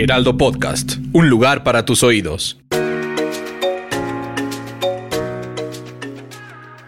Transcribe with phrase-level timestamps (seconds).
[0.00, 2.56] Heraldo Podcast, un lugar para tus oídos.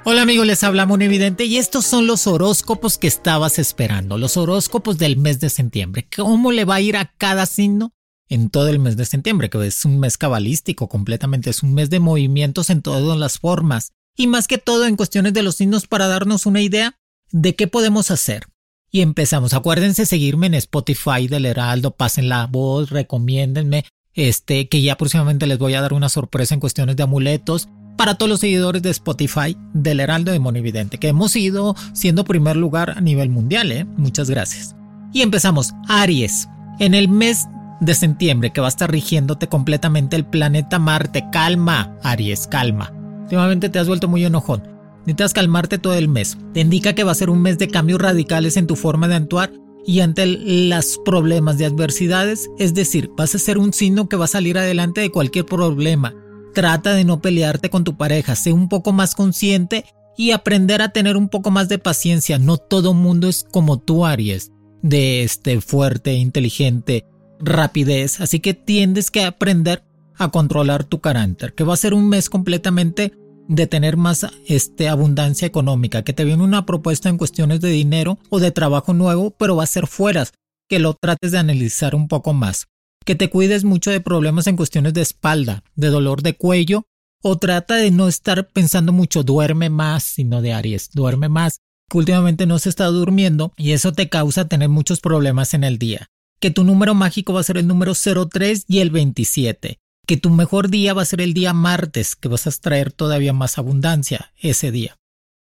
[0.05, 4.97] Hola amigos, les habla Evidente y estos son los horóscopos que estabas esperando, los horóscopos
[4.97, 6.07] del mes de septiembre.
[6.17, 7.93] ¿Cómo le va a ir a cada signo
[8.29, 9.51] en todo el mes de septiembre?
[9.51, 13.91] Que es un mes cabalístico completamente, es un mes de movimientos en todas las formas
[14.17, 16.95] y más que todo en cuestiones de los signos para darnos una idea
[17.33, 18.47] de qué podemos hacer.
[18.91, 19.55] Y empezamos.
[19.55, 25.59] Acuérdense seguirme en Spotify del Heraldo, pasen la voz, recomiéndenme, este, que ya próximamente les
[25.59, 29.57] voy a dar una sorpresa en cuestiones de amuletos para todos los seguidores de Spotify
[29.75, 33.85] del Heraldo de Monividente, que hemos ido siendo primer lugar a nivel mundial, ¿eh?
[33.85, 34.75] Muchas gracias.
[35.13, 35.73] Y empezamos.
[35.89, 36.49] Aries.
[36.79, 37.47] En el mes
[37.81, 41.27] de septiembre que va a estar rigiéndote completamente el planeta Marte.
[41.31, 42.93] Calma, Aries, calma.
[43.23, 44.80] Últimamente te has vuelto muy enojón.
[45.11, 46.39] Necesitas calmarte todo el mes.
[46.55, 49.17] Te indica que va a ser un mes de cambios radicales en tu forma de
[49.17, 49.53] actuar
[49.85, 54.27] y ante los problemas de adversidades, es decir, vas a ser un signo que va
[54.27, 56.15] a salir adelante de cualquier problema.
[56.55, 59.85] Trata de no pelearte con tu pareja, sé un poco más consciente
[60.17, 62.39] y aprender a tener un poco más de paciencia.
[62.39, 67.05] No todo mundo es como tú, Aries, de este fuerte, inteligente,
[67.41, 69.83] rapidez, así que tienes que aprender
[70.15, 73.13] a controlar tu carácter, que va a ser un mes completamente
[73.51, 78.19] de tener más este, abundancia económica, que te viene una propuesta en cuestiones de dinero
[78.29, 80.25] o de trabajo nuevo, pero va a ser fuera,
[80.69, 82.69] que lo trates de analizar un poco más,
[83.05, 86.85] que te cuides mucho de problemas en cuestiones de espalda, de dolor de cuello,
[87.25, 91.59] o trata de no estar pensando mucho, duerme más, sino de Aries, duerme más,
[91.91, 95.77] que últimamente no se está durmiendo y eso te causa tener muchos problemas en el
[95.77, 96.07] día.
[96.39, 100.31] Que tu número mágico va a ser el número 03 y el 27 que tu
[100.31, 104.33] mejor día va a ser el día martes, que vas a extraer todavía más abundancia
[104.41, 104.99] ese día.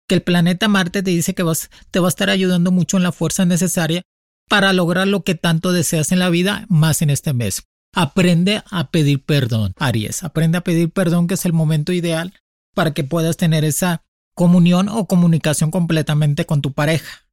[0.08, 3.02] Que el planeta Marte te dice que vas, te va a estar ayudando mucho en
[3.02, 4.02] la fuerza necesaria
[4.48, 7.64] para lograr lo que tanto deseas en la vida, más en este mes.
[7.92, 10.22] Aprende a pedir perdón, Aries.
[10.22, 12.32] Aprende a pedir perdón, que es el momento ideal
[12.72, 14.04] para que puedas tener esa
[14.36, 17.26] comunión o comunicación completamente con tu pareja.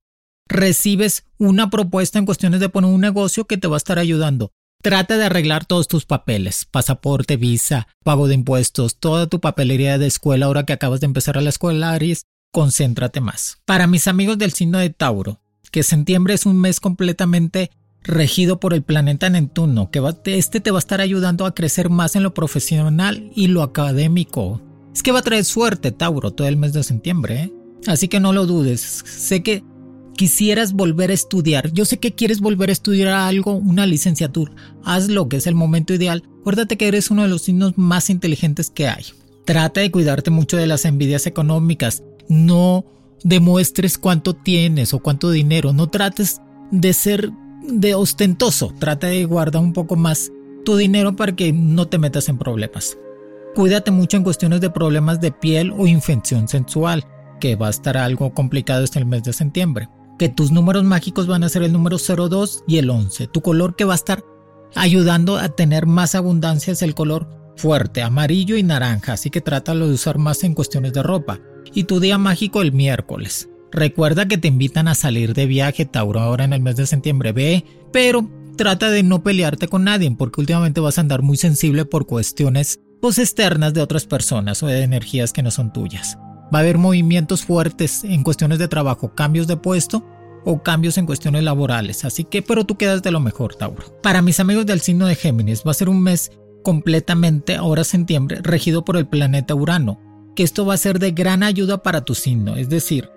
[0.47, 4.53] Recibes una propuesta en cuestiones de poner un negocio que te va a estar ayudando.
[4.81, 10.05] Trata de arreglar todos tus papeles, pasaporte, visa, pago de impuestos, toda tu papelería de
[10.05, 13.57] escuela ahora que acabas de empezar a la escuela, Aries, concéntrate más.
[13.65, 17.71] Para mis amigos del signo de Tauro, que septiembre es un mes completamente
[18.03, 22.15] regido por el planeta Neptuno, que este te va a estar ayudando a crecer más
[22.15, 24.61] en lo profesional y lo académico.
[24.93, 27.53] Es que va a traer suerte, Tauro, todo el mes de septiembre, ¿eh?
[27.87, 28.81] Así que no lo dudes.
[29.05, 29.63] Sé que
[30.17, 34.51] quisieras volver a estudiar, yo sé que quieres volver a estudiar algo, una licenciatura,
[34.83, 36.23] hazlo, que es el momento ideal.
[36.41, 39.05] Acuérdate que eres uno de los signos más inteligentes que hay.
[39.45, 42.03] Trata de cuidarte mucho de las envidias económicas.
[42.27, 42.83] No
[43.23, 45.71] demuestres cuánto tienes o cuánto dinero.
[45.71, 46.41] No trates
[46.71, 47.31] de ser
[47.63, 48.73] de ostentoso.
[48.77, 50.31] Trata de guardar un poco más
[50.65, 52.97] tu dinero para que no te metas en problemas.
[53.55, 57.05] Cuídate mucho en cuestiones de problemas de piel o infección sensual,
[57.39, 61.27] que va a estar algo complicado este el mes de septiembre que tus números mágicos
[61.27, 63.27] van a ser el número 02 y el 11.
[63.27, 64.23] Tu color que va a estar
[64.75, 69.87] ayudando a tener más abundancia es el color fuerte, amarillo y naranja, así que trátalo
[69.87, 71.39] de usar más en cuestiones de ropa.
[71.73, 73.49] Y tu día mágico el miércoles.
[73.71, 77.33] Recuerda que te invitan a salir de viaje, Tauro, ahora en el mes de septiembre.
[77.33, 81.85] Ve, pero trata de no pelearte con nadie, porque últimamente vas a andar muy sensible
[81.85, 86.17] por cuestiones pues, externas de otras personas o de energías que no son tuyas.
[86.53, 90.05] Va a haber movimientos fuertes en cuestiones de trabajo, cambios de puesto
[90.45, 92.05] o cambios en cuestiones laborales.
[92.05, 93.99] Así que, pero tú quedas de lo mejor, Tauro.
[94.01, 96.31] Para mis amigos del signo de Géminis, va a ser un mes
[96.63, 99.99] completamente, ahora septiembre, regido por el planeta Urano.
[100.35, 103.09] Que esto va a ser de gran ayuda para tu signo, es decir,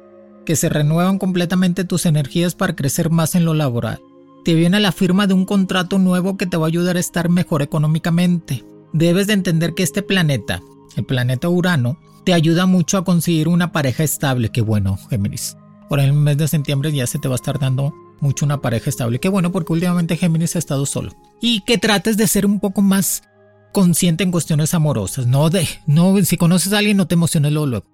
[0.45, 4.01] que se renuevan completamente tus energías para crecer más en lo laboral.
[4.45, 7.29] Te viene la firma de un contrato nuevo que te va a ayudar a estar
[7.29, 8.65] mejor económicamente.
[8.93, 10.63] Debes de entender que este planeta,
[10.97, 14.51] el planeta Urano, te ayuda mucho a conseguir una pareja estable.
[14.51, 15.57] Qué bueno, Géminis.
[15.89, 18.91] Por el mes de septiembre ya se te va a estar dando mucho una pareja
[18.91, 19.19] estable.
[19.19, 21.13] Qué bueno, porque últimamente Géminis ha estado solo.
[21.41, 23.23] Y que trates de ser un poco más
[23.73, 25.27] consciente en cuestiones amorosas.
[25.27, 27.87] No de, no, si conoces a alguien, no te emociones luego, luego.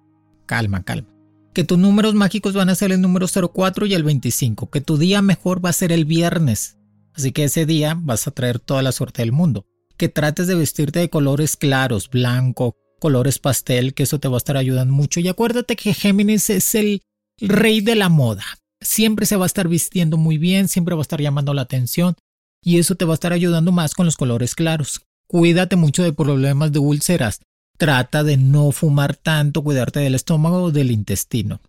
[0.45, 1.09] Calma, calma.
[1.53, 4.97] que tus números mágicos van a ser el número 04 y el 25, que tu
[4.97, 6.77] día mejor va a ser el viernes,
[7.15, 9.65] así que ese día vas a traer toda la suerte del mundo,
[9.97, 14.39] que trates de vestirte de colores claros, blanco, colores pastel, que eso te va a
[14.39, 17.01] estar ayudando mucho, y acuérdate que Géminis es el
[17.39, 18.43] rey de la moda,
[18.81, 22.15] siempre se va a estar vistiendo muy bien, siempre va a estar llamando la atención,
[22.63, 25.01] y eso te va a estar ayudando más con los colores claros.
[25.27, 27.41] Cuídate mucho de problemas de úlceras.
[27.77, 31.61] Trata de no fumar tanto, cuidarte del estómago o del intestino.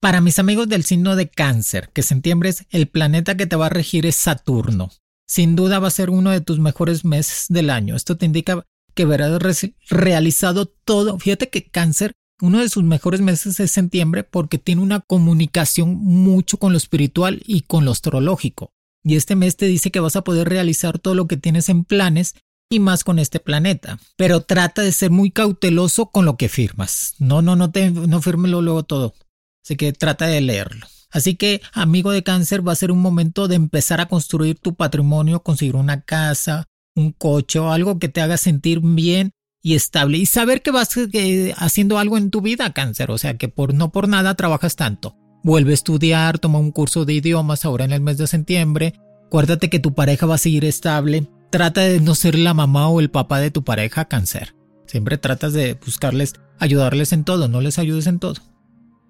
[0.00, 3.66] Para mis amigos del signo de cáncer, que septiembre es el planeta que te va
[3.66, 4.90] a regir es Saturno.
[5.26, 7.96] Sin duda va a ser uno de tus mejores meses del año.
[7.96, 9.40] Esto te indica que verás
[9.88, 11.18] realizado todo.
[11.18, 16.58] Fíjate que cáncer, uno de sus mejores meses es septiembre porque tiene una comunicación mucho
[16.58, 18.70] con lo espiritual y con lo astrológico.
[19.02, 21.84] Y este mes te dice que vas a poder realizar todo lo que tienes en
[21.84, 22.34] planes
[22.70, 23.98] y más con este planeta.
[24.16, 27.14] Pero trata de ser muy cauteloso con lo que firmas.
[27.18, 29.14] No, no, no te, no fírmelo luego todo.
[29.62, 30.86] Así que trata de leerlo.
[31.10, 34.74] Así que, amigo de cáncer, va a ser un momento de empezar a construir tu
[34.74, 36.64] patrimonio, conseguir una casa,
[36.94, 39.32] un coche o algo que te haga sentir bien
[39.62, 43.10] y estable y saber que vas eh, haciendo algo en tu vida, cáncer.
[43.10, 45.16] O sea, que por no por nada trabajas tanto.
[45.42, 48.94] Vuelve a estudiar, toma un curso de idiomas ahora en el mes de septiembre.
[49.26, 52.98] Acuérdate que tu pareja va a seguir estable Trata de no ser la mamá o
[52.98, 54.56] el papá de tu pareja cáncer.
[54.88, 58.42] Siempre tratas de buscarles, ayudarles en todo, no les ayudes en todo.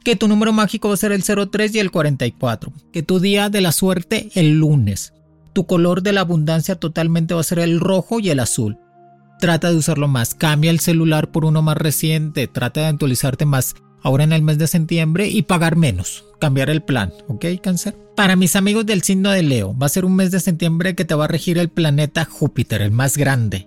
[0.04, 2.70] Que tu número mágico va a ser el 03 y el 44.
[2.92, 5.13] Que tu día de la suerte el lunes.
[5.54, 8.78] Tu color de la abundancia totalmente va a ser el rojo y el azul.
[9.40, 10.34] Trata de usarlo más.
[10.34, 12.46] Cambia el celular por uno más reciente.
[12.48, 13.74] Trata de actualizarte más
[14.04, 17.96] ahora en el mes de septiembre y pagar menos, cambiar el plan, ¿ok, cáncer?
[18.14, 21.06] Para mis amigos del signo de Leo, va a ser un mes de septiembre que
[21.06, 23.66] te va a regir el planeta Júpiter, el más grande.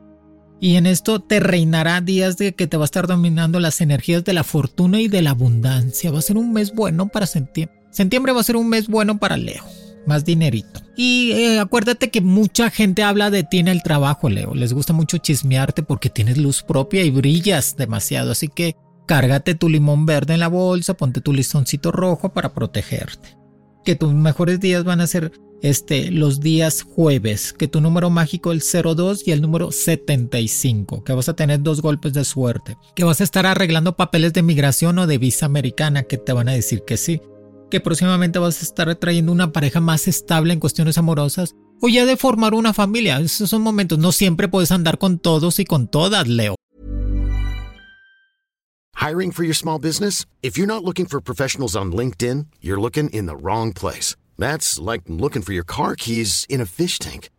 [0.60, 4.24] Y en esto te reinará días de que te va a estar dominando las energías
[4.24, 6.12] de la fortuna y de la abundancia.
[6.12, 7.76] Va a ser un mes bueno para septiembre.
[7.92, 9.64] Septiembre va a ser un mes bueno para Leo.
[10.08, 10.82] Más dinerito.
[10.96, 14.56] Y eh, acuérdate que mucha gente habla de ti en el trabajo, Leo.
[14.56, 18.32] Les gusta mucho chismearte porque tienes luz propia y brillas demasiado.
[18.32, 18.76] Así que
[19.08, 23.38] Cárgate tu limón verde en la bolsa, ponte tu listoncito rojo para protegerte.
[23.86, 25.32] Que tus mejores días van a ser
[25.62, 31.14] este, los días jueves, que tu número mágico el 02 y el número 75, que
[31.14, 35.00] vas a tener dos golpes de suerte, que vas a estar arreglando papeles de migración
[35.00, 37.22] o de visa americana que te van a decir que sí,
[37.70, 42.06] que próximamente vas a estar trayendo una pareja más estable en cuestiones amorosas o ya
[42.06, 43.20] de formar una familia.
[43.20, 46.56] Esos son momentos, no siempre puedes andar con todos y con todas, Leo.
[48.96, 50.26] Hiring for your small business?
[50.42, 54.16] If you're not looking for professionals on LinkedIn, you're looking in the wrong place.
[54.40, 57.30] That's like looking for your car keys in a fish tank.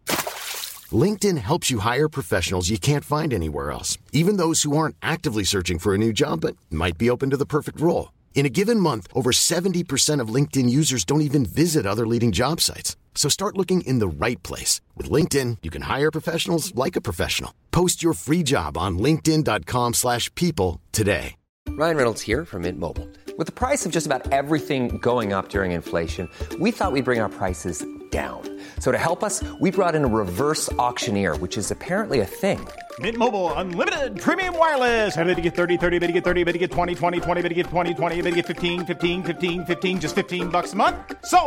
[0.91, 5.45] LinkedIn helps you hire professionals you can't find anywhere else, even those who aren't actively
[5.45, 8.13] searching for a new job but might be open to the perfect role.
[8.39, 12.61] In a given month, over 70% of LinkedIn users don't even visit other leading job
[12.61, 12.95] sites.
[13.17, 14.81] So start looking in the right place.
[14.95, 17.53] With LinkedIn, you can hire professionals like a professional.
[17.73, 21.35] Post your free job on linkedin.com slash people today.
[21.71, 23.09] Ryan Reynolds here from Mint Mobile.
[23.39, 26.31] With the price of just about everything going up during inflation,
[26.61, 28.43] we thought we'd bring our prices down.
[28.79, 32.67] So to help us, we brought in a reverse auctioneer, which is apparently a thing.
[33.01, 35.17] Mint Mobile unlimited premium wireless.
[35.17, 37.43] Ready to get 30, 30, bit to get 30, bit to get 20, 20, 20,
[37.43, 40.73] bit to get 20, 20, bit to get 15, 15, 15, 15 just 15 bucks
[40.73, 40.97] a month.
[41.25, 41.39] So,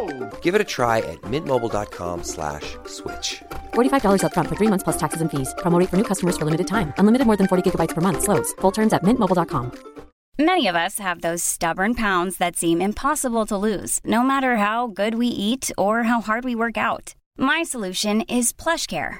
[0.42, 2.78] Give it a try at mintmobile.com/switch.
[2.88, 3.42] slash
[3.74, 5.54] $45 up front for 3 months plus taxes and fees.
[5.58, 6.94] Promo for new customers for limited time.
[6.98, 8.54] Unlimited more than 40 gigabytes per month slows.
[8.62, 9.72] Full terms at mintmobile.com.
[10.40, 14.88] Many of us have those stubborn pounds that seem impossible to lose, no matter how
[14.88, 17.14] good we eat or how hard we work out.
[17.38, 19.20] My solution is PlushCare.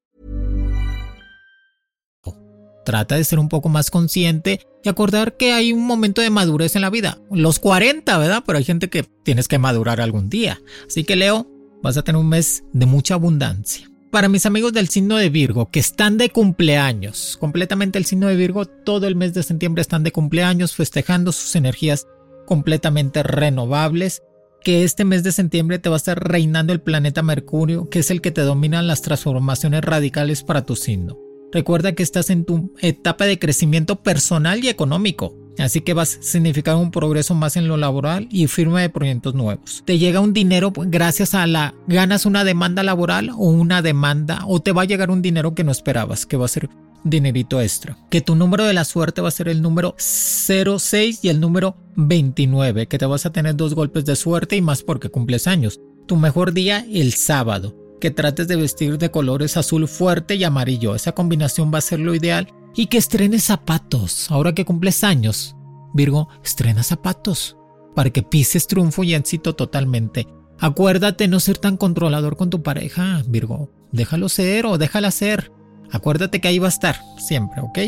[2.85, 6.75] Trata de ser un poco más consciente y acordar que hay un momento de madurez
[6.75, 7.19] en la vida.
[7.31, 8.43] Los 40, ¿verdad?
[8.45, 10.59] Pero hay gente que tienes que madurar algún día.
[10.87, 11.47] Así que Leo,
[11.83, 13.87] vas a tener un mes de mucha abundancia.
[14.11, 18.35] Para mis amigos del signo de Virgo, que están de cumpleaños, completamente el signo de
[18.35, 22.07] Virgo, todo el mes de septiembre están de cumpleaños, festejando sus energías
[22.45, 24.21] completamente renovables,
[24.63, 28.11] que este mes de septiembre te va a estar reinando el planeta Mercurio, que es
[28.11, 31.17] el que te domina las transformaciones radicales para tu signo.
[31.51, 36.23] Recuerda que estás en tu etapa de crecimiento personal y económico, así que vas a
[36.23, 39.83] significar un progreso más en lo laboral y firma de proyectos nuevos.
[39.85, 44.61] Te llega un dinero gracias a la ganas una demanda laboral o una demanda o
[44.61, 46.69] te va a llegar un dinero que no esperabas, que va a ser
[47.03, 47.97] dinerito extra.
[48.09, 51.75] Que tu número de la suerte va a ser el número 06 y el número
[51.95, 55.79] 29, que te vas a tener dos golpes de suerte y más porque cumples años.
[56.07, 60.93] Tu mejor día el sábado, que trates de vestir de colores azul fuerte y amarillo.
[60.93, 62.49] Esa combinación va a ser lo ideal.
[62.75, 65.55] Y que estrenes zapatos, ahora que cumples años.
[65.93, 67.57] Virgo, estrena zapatos
[67.95, 70.27] para que pises triunfo y éxito totalmente.
[70.59, 73.71] Acuérdate no ser tan controlador con tu pareja, Virgo.
[73.91, 75.51] Déjalo ser o déjala ser.
[75.91, 77.79] Acuérdate que ahí va a estar, siempre, ¿ok?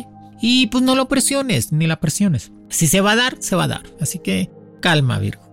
[0.42, 2.52] Y pues no lo presiones, ni la presiones.
[2.70, 3.84] Si se va a dar, se va a dar.
[4.02, 4.52] Así que
[4.82, 5.53] calma, Virgo.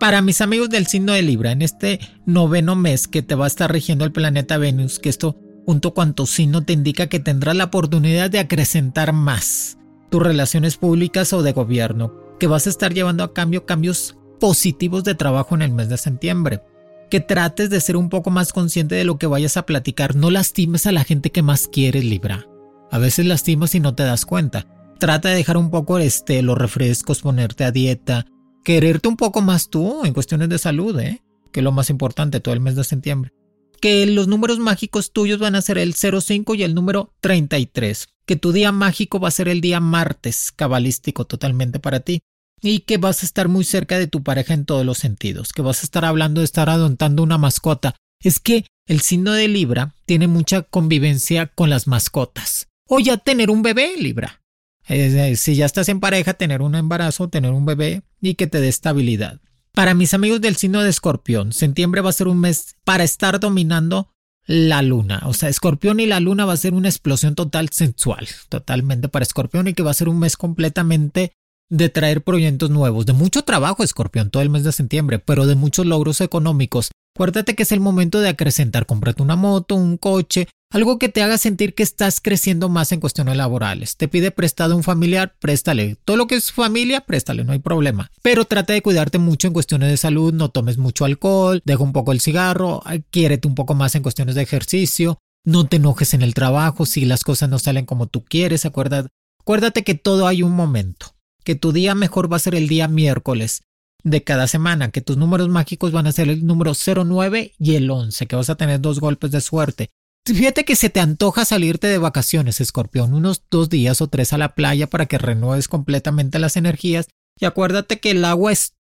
[0.00, 3.48] Para mis amigos del signo de Libra, en este noveno mes que te va a
[3.48, 7.54] estar rigiendo el planeta Venus, que esto junto con tu signo te indica que tendrás
[7.54, 9.76] la oportunidad de acrecentar más
[10.10, 15.04] tus relaciones públicas o de gobierno, que vas a estar llevando a cambio cambios positivos
[15.04, 16.62] de trabajo en el mes de septiembre.
[17.10, 20.16] Que trates de ser un poco más consciente de lo que vayas a platicar.
[20.16, 22.46] No lastimes a la gente que más quieres, Libra.
[22.90, 24.66] A veces lastimas y no te das cuenta.
[24.98, 28.24] Trata de dejar un poco este, los refrescos, ponerte a dieta,
[28.64, 31.22] quererte un poco más tú en cuestiones de salud, ¿eh?
[31.52, 33.32] que es lo más importante todo el mes de septiembre.
[33.80, 38.08] Que los números mágicos tuyos van a ser el 05 y el número 33.
[38.26, 42.20] Que tu día mágico va a ser el día martes, cabalístico totalmente para ti
[42.62, 45.62] y que vas a estar muy cerca de tu pareja en todos los sentidos, que
[45.62, 47.94] vas a estar hablando de estar adoptando una mascota.
[48.22, 52.68] Es que el signo de Libra tiene mucha convivencia con las mascotas.
[52.86, 54.42] O ya tener un bebé, Libra.
[54.86, 58.68] si ya estás en pareja, tener un embarazo, tener un bebé y que te dé
[58.68, 59.40] estabilidad.
[59.72, 63.38] Para mis amigos del signo de Escorpión, septiembre va a ser un mes para estar
[63.40, 64.10] dominando
[64.46, 65.22] la luna.
[65.26, 69.22] O sea, Escorpión y la luna va a ser una explosión total sensual, totalmente para
[69.22, 71.32] Escorpión y que va a ser un mes completamente
[71.68, 75.54] de traer proyectos nuevos, de mucho trabajo, Escorpión, todo el mes de septiembre, pero de
[75.54, 76.90] muchos logros económicos.
[77.14, 81.22] Acuérdate que es el momento de acrecentar, comprarte una moto, un coche, algo que te
[81.22, 83.96] haga sentir que estás creciendo más en cuestiones laborales.
[83.96, 85.96] Te pide prestado un familiar, préstale.
[86.04, 88.10] Todo lo que es familia, préstale, no hay problema.
[88.22, 91.92] Pero trata de cuidarte mucho en cuestiones de salud, no tomes mucho alcohol, deja un
[91.92, 96.22] poco el cigarro, quiérete un poco más en cuestiones de ejercicio, no te enojes en
[96.22, 99.08] el trabajo si las cosas no salen como tú quieres, acuérdate,
[99.40, 102.86] acuérdate que todo hay un momento que tu día mejor va a ser el día
[102.86, 103.62] miércoles
[104.02, 107.90] de cada semana, que tus números mágicos van a ser el número 09 y el
[107.90, 109.90] 11, que vas a tener dos golpes de suerte.
[110.24, 114.38] Fíjate que se te antoja salirte de vacaciones, escorpión, unos dos días o tres a
[114.38, 117.08] la playa para que renueves completamente las energías
[117.38, 118.74] y acuérdate que el agua es,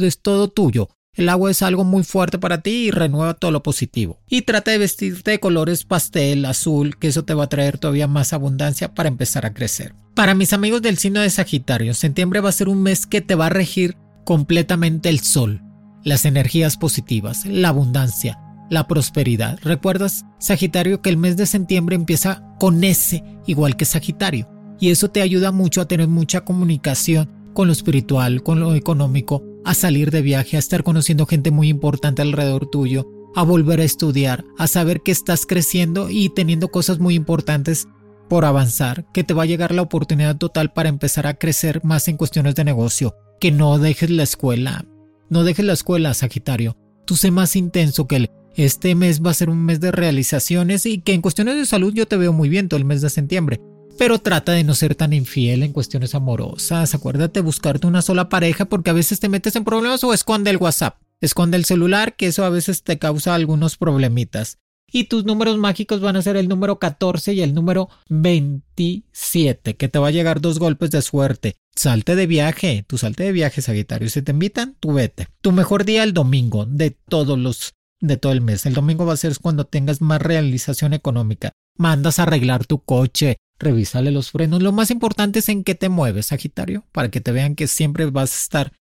[0.00, 0.88] es todo tuyo.
[1.14, 4.20] El agua es algo muy fuerte para ti y renueva todo lo positivo.
[4.28, 8.06] Y trata de vestirte de colores pastel, azul, que eso te va a traer todavía
[8.06, 9.94] más abundancia para empezar a crecer.
[10.14, 13.34] Para mis amigos del signo de Sagitario, septiembre va a ser un mes que te
[13.34, 15.60] va a regir completamente el sol,
[16.04, 18.38] las energías positivas, la abundancia,
[18.70, 19.58] la prosperidad.
[19.62, 24.48] ¿Recuerdas, Sagitario, que el mes de septiembre empieza con S, igual que Sagitario?
[24.80, 29.42] Y eso te ayuda mucho a tener mucha comunicación con lo espiritual, con lo económico,
[29.64, 33.84] a salir de viaje, a estar conociendo gente muy importante alrededor tuyo, a volver a
[33.84, 37.88] estudiar, a saber que estás creciendo y teniendo cosas muy importantes
[38.28, 42.08] por avanzar, que te va a llegar la oportunidad total para empezar a crecer más
[42.08, 44.84] en cuestiones de negocio, que no dejes la escuela,
[45.28, 48.30] no dejes la escuela, Sagitario, tú sé más intenso que el
[48.64, 51.94] este mes va a ser un mes de realizaciones y que en cuestiones de salud
[51.94, 53.60] yo te veo muy bien todo el mes de septiembre
[53.98, 56.94] pero trata de no ser tan infiel en cuestiones amorosas.
[56.94, 60.56] Acuérdate buscarte una sola pareja porque a veces te metes en problemas o esconde el
[60.56, 61.00] WhatsApp.
[61.20, 64.58] Esconde el celular, que eso a veces te causa algunos problemitas.
[64.90, 69.88] Y tus números mágicos van a ser el número 14 y el número 27, que
[69.88, 71.56] te va a llegar dos golpes de suerte.
[71.74, 74.08] Salte de viaje, tu salte de viaje, Sagitario.
[74.08, 75.28] Si te invitan, tú vete.
[75.42, 78.66] Tu mejor día el domingo, de todos los, de todo el mes.
[78.66, 81.52] El domingo va a ser cuando tengas más realización económica.
[81.76, 84.62] Mandas a arreglar tu coche, revísale los frenos.
[84.62, 88.06] Lo más importante es en qué te mueves, Sagitario, para que te vean que siempre
[88.06, 88.72] vas a estar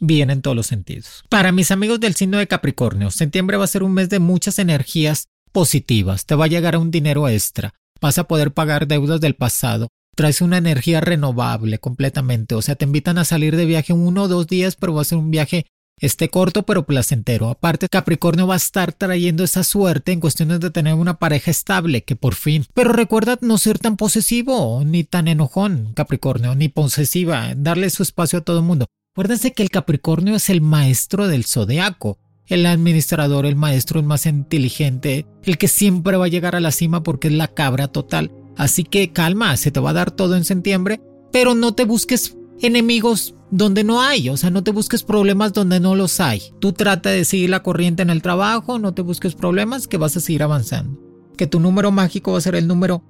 [0.00, 1.24] bien en todos los sentidos.
[1.28, 4.58] Para mis amigos del signo de Capricornio, septiembre va a ser un mes de muchas
[4.58, 6.26] energías positivas.
[6.26, 7.74] Te va a llegar un dinero extra.
[8.00, 9.88] Vas a poder pagar deudas del pasado.
[10.14, 12.54] Traes una energía renovable completamente.
[12.54, 15.06] O sea, te invitan a salir de viaje uno o dos días, pero va a
[15.06, 15.66] ser un viaje
[15.98, 17.48] este corto pero placentero.
[17.48, 22.04] Aparte, Capricornio va a estar trayendo esa suerte en cuestiones de tener una pareja estable,
[22.04, 22.66] que por fin.
[22.74, 28.40] Pero recuerda no ser tan posesivo, ni tan enojón, Capricornio, ni posesiva, darle su espacio
[28.40, 28.86] a todo el mundo.
[29.14, 34.26] Acuérdense que el Capricornio es el maestro del zodiaco, el administrador, el maestro, el más
[34.26, 38.30] inteligente, el que siempre va a llegar a la cima porque es la cabra total.
[38.56, 41.00] Así que calma, se te va a dar todo en septiembre,
[41.32, 45.80] pero no te busques enemigos donde no hay, o sea, no te busques problemas donde
[45.80, 46.42] no los hay.
[46.58, 50.16] Tú trata de seguir la corriente en el trabajo, no te busques problemas que vas
[50.16, 51.00] a seguir avanzando.
[51.36, 53.04] Que tu número mágico va a ser el número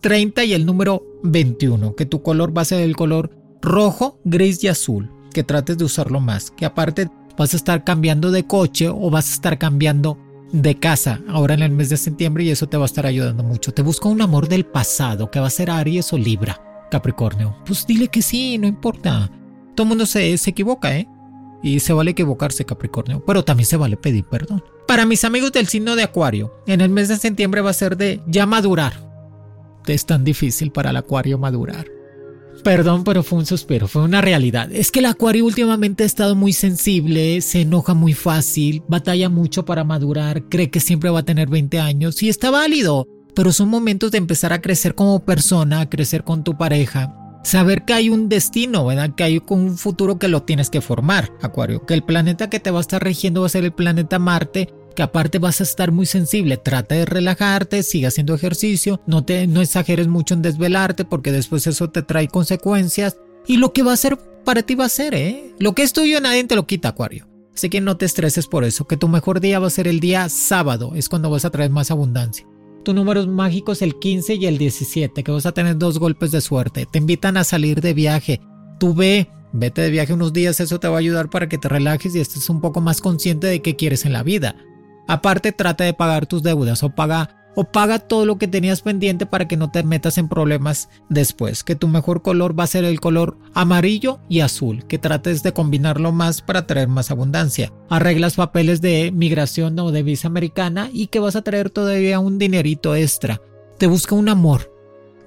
[0.00, 3.30] 30 y el número 21, que tu color va a ser el color
[3.60, 8.30] rojo, gris y azul, que trates de usarlo más, que aparte vas a estar cambiando
[8.30, 10.18] de coche o vas a estar cambiando
[10.52, 13.42] de casa ahora en el mes de septiembre y eso te va a estar ayudando
[13.42, 13.72] mucho.
[13.72, 17.56] Te busca un amor del pasado que va a ser Aries o Libra, Capricornio.
[17.66, 19.30] Pues dile que sí, no importa.
[19.78, 21.08] Todo el mundo se, se equivoca, ¿eh?
[21.62, 24.64] Y se vale equivocarse, Capricornio, pero también se vale pedir perdón.
[24.88, 27.96] Para mis amigos del signo de Acuario, en el mes de septiembre va a ser
[27.96, 28.94] de ya madurar.
[29.86, 31.86] Es tan difícil para el Acuario madurar.
[32.64, 34.68] Perdón, pero fue un suspiro, fue una realidad.
[34.72, 39.64] Es que el acuario últimamente ha estado muy sensible, se enoja muy fácil, batalla mucho
[39.64, 43.68] para madurar, cree que siempre va a tener 20 años y está válido, pero son
[43.68, 47.14] momentos de empezar a crecer como persona, a crecer con tu pareja.
[47.42, 49.14] Saber que hay un destino, ¿verdad?
[49.14, 51.86] Que hay un futuro que lo tienes que formar, Acuario.
[51.86, 54.72] Que el planeta que te va a estar regiendo va a ser el planeta Marte
[54.98, 56.56] que aparte vas a estar muy sensible.
[56.56, 61.68] Trata de relajarte, sigue haciendo ejercicio, no, te, no exageres mucho en desvelarte porque después
[61.68, 63.16] eso te trae consecuencias.
[63.46, 65.54] Y lo que va a ser para ti va a ser, ¿eh?
[65.60, 67.28] Lo que es tuyo nadie te lo quita, Acuario.
[67.54, 70.00] Así que no te estreses por eso, que tu mejor día va a ser el
[70.00, 72.44] día sábado, es cuando vas a traer más abundancia.
[72.84, 76.30] Tu número mágico es el 15 y el 17, que vas a tener dos golpes
[76.30, 76.86] de suerte.
[76.86, 78.40] Te invitan a salir de viaje.
[78.78, 81.68] Tú ve, vete de viaje unos días, eso te va a ayudar para que te
[81.68, 84.56] relajes y estés un poco más consciente de qué quieres en la vida.
[85.06, 89.26] Aparte, trata de pagar tus deudas o paga o paga todo lo que tenías pendiente
[89.26, 91.64] para que no te metas en problemas después.
[91.64, 95.52] Que tu mejor color va a ser el color amarillo y azul, que trates de
[95.52, 97.72] combinarlo más para traer más abundancia.
[97.88, 102.38] Arreglas papeles de migración o de visa americana y que vas a traer todavía un
[102.38, 103.42] dinerito extra.
[103.76, 104.72] Te busca un amor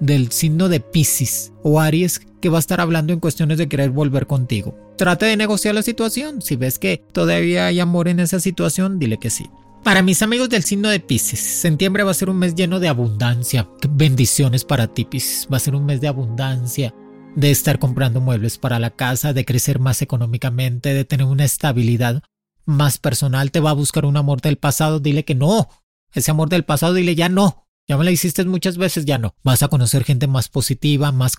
[0.00, 3.90] del signo de Pisces o Aries que va a estar hablando en cuestiones de querer
[3.90, 4.74] volver contigo.
[4.96, 6.40] Trata de negociar la situación.
[6.40, 9.44] Si ves que todavía hay amor en esa situación, dile que sí.
[9.82, 12.86] Para mis amigos del signo de Pisces, septiembre va a ser un mes lleno de
[12.86, 13.68] abundancia.
[13.90, 15.48] Bendiciones para ti, Pisces.
[15.52, 16.94] Va a ser un mes de abundancia,
[17.34, 22.22] de estar comprando muebles para la casa, de crecer más económicamente, de tener una estabilidad
[22.64, 23.50] más personal.
[23.50, 25.68] Te va a buscar un amor del pasado, dile que no.
[26.14, 27.66] Ese amor del pasado, dile ya no.
[27.88, 29.34] Ya me la hiciste muchas veces, ya no.
[29.42, 31.36] Vas a conocer gente más positiva, más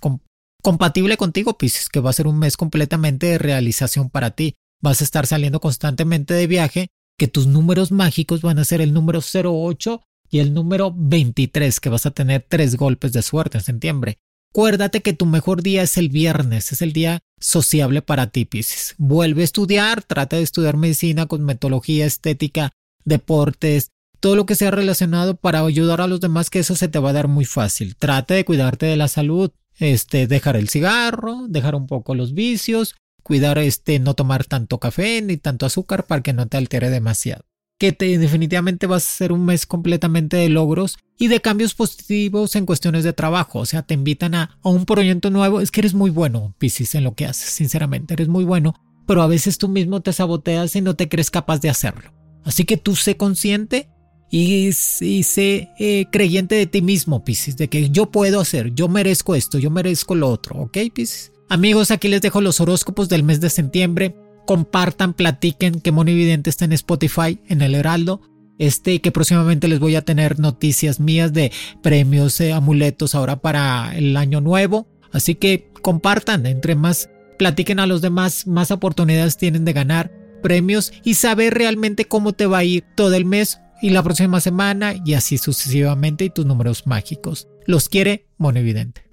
[0.61, 4.57] compatible contigo, Pisces, que va a ser un mes completamente de realización para ti.
[4.81, 8.93] Vas a estar saliendo constantemente de viaje que tus números mágicos van a ser el
[8.93, 13.63] número 08 y el número 23, que vas a tener tres golpes de suerte en
[13.63, 14.17] septiembre.
[14.51, 18.95] Acuérdate que tu mejor día es el viernes, es el día sociable para ti, Pisces.
[18.97, 22.71] Vuelve a estudiar, trata de estudiar medicina, cosmetología, estética,
[23.03, 26.99] deportes, todo lo que sea relacionado para ayudar a los demás, que eso se te
[26.99, 27.95] va a dar muy fácil.
[27.95, 32.95] Trata de cuidarte de la salud, este, dejar el cigarro, dejar un poco los vicios,
[33.23, 37.45] cuidar este no tomar tanto café ni tanto azúcar para que no te altere demasiado.
[37.79, 42.55] Que te, definitivamente vas a ser un mes completamente de logros y de cambios positivos
[42.55, 43.59] en cuestiones de trabajo.
[43.59, 45.59] O sea, te invitan a, a un proyecto nuevo.
[45.59, 48.75] Es que eres muy bueno, Piscis, en lo que haces, sinceramente, eres muy bueno,
[49.07, 52.13] pero a veces tú mismo te saboteas y no te crees capaz de hacerlo.
[52.43, 53.89] Así que tú sé consciente
[54.29, 59.35] y, sé eh, creyente de ti mismo, Piscis, de que yo puedo hacer, yo merezco
[59.35, 61.32] esto, yo merezco lo otro, ¿ok, Piscis?
[61.53, 64.15] Amigos, aquí les dejo los horóscopos del mes de septiembre.
[64.47, 68.21] Compartan, platiquen que Monividente está en Spotify, en el Heraldo.
[68.57, 71.51] Este, que próximamente les voy a tener noticias mías de
[71.83, 74.87] premios, eh, amuletos ahora para el año nuevo.
[75.11, 80.11] Así que compartan, entre más platiquen a los demás, más oportunidades tienen de ganar
[80.41, 84.41] premios y saber realmente cómo te va a ir todo el mes y la próxima
[84.41, 87.47] semana y así sucesivamente y tus números mágicos.
[87.67, 89.12] Los quiere Monividente.